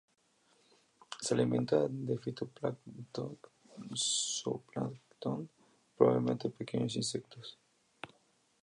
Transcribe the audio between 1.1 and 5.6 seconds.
Se alimentan de fitoplancton, zooplancton